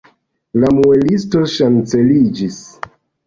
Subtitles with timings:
[0.63, 2.59] La muelisto ŝanceliĝis.